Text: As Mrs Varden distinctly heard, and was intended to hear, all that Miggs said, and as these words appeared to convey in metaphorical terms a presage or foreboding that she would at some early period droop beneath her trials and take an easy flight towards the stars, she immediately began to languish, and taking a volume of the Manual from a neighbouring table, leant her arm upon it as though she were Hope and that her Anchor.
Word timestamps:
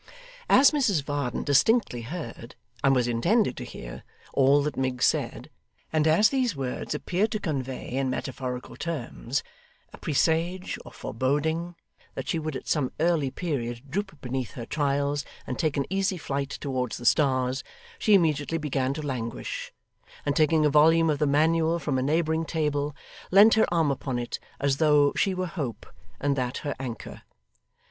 As 0.49 0.71
Mrs 0.71 1.03
Varden 1.03 1.43
distinctly 1.43 2.01
heard, 2.01 2.55
and 2.83 2.95
was 2.95 3.07
intended 3.07 3.55
to 3.57 3.63
hear, 3.63 4.03
all 4.33 4.63
that 4.63 4.75
Miggs 4.75 5.05
said, 5.05 5.51
and 5.93 6.07
as 6.07 6.29
these 6.29 6.55
words 6.55 6.95
appeared 6.95 7.29
to 7.33 7.39
convey 7.39 7.87
in 7.89 8.09
metaphorical 8.09 8.75
terms 8.75 9.43
a 9.93 9.99
presage 9.99 10.79
or 10.83 10.91
foreboding 10.91 11.75
that 12.15 12.27
she 12.27 12.39
would 12.39 12.55
at 12.55 12.67
some 12.67 12.91
early 12.99 13.29
period 13.29 13.91
droop 13.91 14.19
beneath 14.21 14.53
her 14.53 14.65
trials 14.65 15.23
and 15.45 15.59
take 15.59 15.77
an 15.77 15.85
easy 15.91 16.17
flight 16.17 16.49
towards 16.49 16.97
the 16.97 17.05
stars, 17.05 17.63
she 17.99 18.15
immediately 18.15 18.57
began 18.57 18.95
to 18.95 19.05
languish, 19.05 19.71
and 20.25 20.35
taking 20.35 20.65
a 20.65 20.69
volume 20.71 21.11
of 21.11 21.19
the 21.19 21.27
Manual 21.27 21.77
from 21.77 21.99
a 21.99 22.01
neighbouring 22.01 22.43
table, 22.43 22.95
leant 23.29 23.53
her 23.53 23.71
arm 23.71 23.91
upon 23.91 24.17
it 24.17 24.39
as 24.59 24.77
though 24.77 25.13
she 25.15 25.35
were 25.35 25.45
Hope 25.45 25.85
and 26.19 26.35
that 26.35 26.57
her 26.65 26.73
Anchor. 26.79 27.21